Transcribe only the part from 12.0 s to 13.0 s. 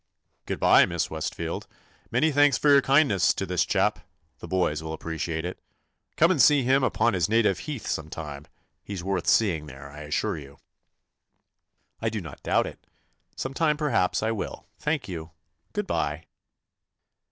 do not doubt it.